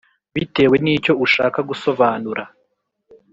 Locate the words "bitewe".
0.35-0.75